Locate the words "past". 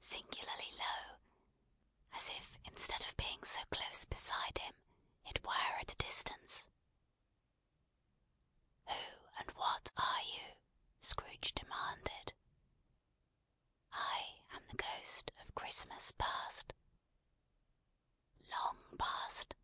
16.12-16.72, 18.98-19.54